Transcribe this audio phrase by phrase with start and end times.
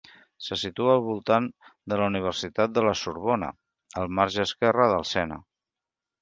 [0.43, 1.49] Se situa al voltant
[1.93, 3.51] de la Universitat de La Sorbona,
[4.03, 5.39] al marge esquerre del Sena.